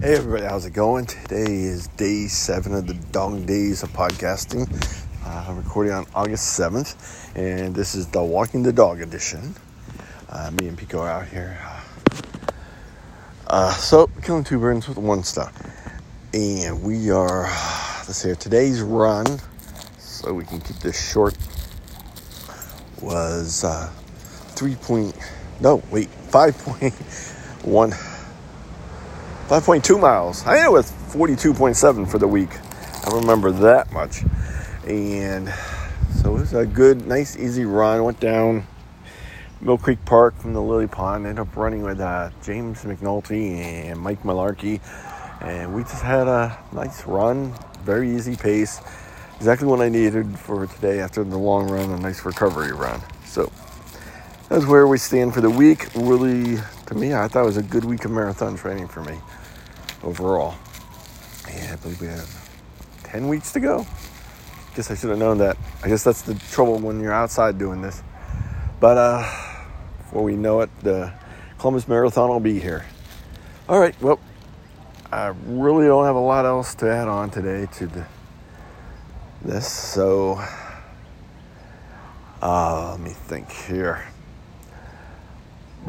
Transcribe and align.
Hey 0.00 0.14
everybody, 0.14 0.44
how's 0.44 0.64
it 0.64 0.74
going? 0.74 1.06
Today 1.06 1.42
is 1.42 1.88
day 1.88 2.28
seven 2.28 2.72
of 2.72 2.86
the 2.86 2.94
Dog 2.94 3.46
Days 3.46 3.82
of 3.82 3.92
podcasting. 3.92 4.70
Uh, 5.26 5.46
I'm 5.48 5.56
recording 5.56 5.92
on 5.92 6.06
August 6.14 6.56
7th, 6.56 7.34
and 7.34 7.74
this 7.74 7.96
is 7.96 8.06
the 8.06 8.22
Walking 8.22 8.62
the 8.62 8.72
Dog 8.72 9.00
edition. 9.00 9.56
Uh, 10.28 10.52
me 10.52 10.68
and 10.68 10.78
Pico 10.78 11.00
are 11.00 11.08
out 11.08 11.26
here. 11.26 11.58
Uh, 13.48 13.72
so, 13.72 14.08
killing 14.22 14.44
two 14.44 14.60
birds 14.60 14.86
with 14.86 14.98
one 14.98 15.24
stone. 15.24 15.50
And 16.32 16.80
we 16.84 17.10
are, 17.10 17.42
let's 18.06 18.18
see, 18.18 18.32
today's 18.36 18.80
run, 18.80 19.26
so 19.98 20.32
we 20.32 20.44
can 20.44 20.60
keep 20.60 20.76
this 20.76 21.10
short, 21.10 21.36
was 23.02 23.64
uh, 23.64 23.90
3 24.50 24.76
point, 24.76 25.16
no, 25.60 25.82
wait, 25.90 26.08
5.1 26.30 28.17
5.2 29.48 29.98
miles. 29.98 30.44
I 30.44 30.56
ended 30.56 30.66
it 30.66 30.72
was 30.72 30.92
42.7 31.14 32.06
for 32.06 32.18
the 32.18 32.28
week. 32.28 32.50
I 33.06 33.16
remember 33.16 33.50
that 33.50 33.90
much. 33.94 34.22
And 34.86 35.50
so 36.16 36.36
it 36.36 36.40
was 36.40 36.52
a 36.52 36.66
good, 36.66 37.06
nice, 37.06 37.34
easy 37.34 37.64
run. 37.64 38.04
Went 38.04 38.20
down 38.20 38.66
Mill 39.62 39.78
Creek 39.78 40.04
Park 40.04 40.36
from 40.36 40.52
the 40.52 40.60
Lily 40.60 40.86
Pond. 40.86 41.24
Ended 41.24 41.40
up 41.40 41.56
running 41.56 41.80
with 41.80 41.98
uh, 41.98 42.28
James 42.44 42.82
McNulty 42.82 43.56
and 43.56 43.98
Mike 43.98 44.22
Malarkey. 44.22 44.82
And 45.40 45.74
we 45.74 45.80
just 45.80 46.02
had 46.02 46.28
a 46.28 46.62
nice 46.72 47.06
run, 47.06 47.54
very 47.84 48.14
easy 48.14 48.36
pace. 48.36 48.82
Exactly 49.38 49.66
what 49.66 49.80
I 49.80 49.88
needed 49.88 50.38
for 50.38 50.66
today 50.66 51.00
after 51.00 51.24
the 51.24 51.38
long 51.38 51.70
run, 51.70 51.90
a 51.90 51.98
nice 51.98 52.22
recovery 52.26 52.72
run. 52.72 53.00
So 53.24 53.50
that's 54.48 54.64
where 54.64 54.86
we 54.86 54.98
stand 54.98 55.34
for 55.34 55.40
the 55.40 55.50
week. 55.50 55.88
Really, 55.94 56.58
to 56.86 56.94
me, 56.94 57.14
I 57.14 57.28
thought 57.28 57.42
it 57.42 57.46
was 57.46 57.56
a 57.58 57.62
good 57.62 57.84
week 57.84 58.04
of 58.04 58.10
marathon 58.10 58.56
training 58.56 58.88
for 58.88 59.02
me 59.02 59.18
overall. 60.02 60.54
Yeah, 61.48 61.72
I 61.72 61.76
believe 61.76 62.00
we 62.00 62.06
have 62.06 62.50
10 63.04 63.28
weeks 63.28 63.52
to 63.52 63.60
go. 63.60 63.86
Guess 64.74 64.90
I 64.90 64.94
should 64.94 65.10
have 65.10 65.18
known 65.18 65.38
that. 65.38 65.56
I 65.82 65.88
guess 65.88 66.04
that's 66.04 66.22
the 66.22 66.34
trouble 66.52 66.78
when 66.78 67.00
you're 67.00 67.12
outside 67.12 67.58
doing 67.58 67.82
this. 67.82 68.02
But 68.80 68.96
uh, 68.96 69.54
before 69.98 70.22
we 70.22 70.36
know 70.36 70.60
it, 70.60 70.70
the 70.80 71.12
Columbus 71.58 71.88
Marathon 71.88 72.28
will 72.30 72.40
be 72.40 72.58
here. 72.58 72.86
All 73.68 73.78
right, 73.78 74.00
well, 74.00 74.18
I 75.12 75.34
really 75.44 75.86
don't 75.86 76.04
have 76.04 76.16
a 76.16 76.20
lot 76.20 76.46
else 76.46 76.74
to 76.76 76.90
add 76.90 77.08
on 77.08 77.30
today 77.30 77.66
to 77.74 77.86
the, 77.86 78.06
this, 79.42 79.70
so 79.70 80.42
uh, 82.40 82.92
let 82.92 83.00
me 83.00 83.10
think 83.10 83.50
here. 83.50 84.04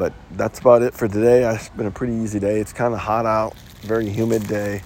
But 0.00 0.14
that's 0.30 0.60
about 0.60 0.80
it 0.80 0.94
for 0.94 1.08
today. 1.08 1.44
It's 1.44 1.68
been 1.68 1.84
a 1.84 1.90
pretty 1.90 2.14
easy 2.14 2.40
day. 2.40 2.58
It's 2.58 2.72
kind 2.72 2.94
of 2.94 3.00
hot 3.00 3.26
out, 3.26 3.54
very 3.82 4.08
humid 4.08 4.48
day. 4.48 4.80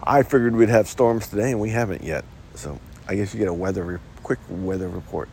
I 0.00 0.22
figured 0.22 0.54
we'd 0.54 0.68
have 0.68 0.86
storms 0.86 1.26
today, 1.26 1.50
and 1.50 1.58
we 1.58 1.70
haven't 1.70 2.04
yet. 2.04 2.24
So 2.54 2.78
I 3.08 3.16
guess 3.16 3.34
you 3.34 3.40
get 3.40 3.48
a 3.48 3.52
weather 3.52 3.82
re- 3.82 3.98
quick 4.22 4.38
weather 4.48 4.88
report. 4.88 5.28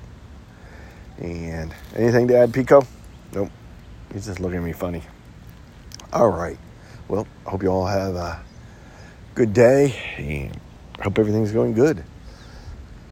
And 1.19 1.71
anything 1.95 2.27
to 2.29 2.35
add, 2.35 2.51
Pico? 2.51 2.81
Nope. 3.31 3.51
He's 4.11 4.25
just 4.25 4.39
looking 4.39 4.57
at 4.57 4.63
me 4.63 4.73
funny. 4.73 5.03
All 6.11 6.29
right. 6.29 6.57
Well, 7.07 7.27
I 7.45 7.51
hope 7.51 7.61
you 7.61 7.69
all 7.69 7.85
have 7.85 8.15
a 8.15 8.41
good 9.35 9.53
day, 9.53 9.95
and 10.17 10.59
hope 10.99 11.19
everything's 11.19 11.51
going 11.51 11.75
good. 11.75 12.03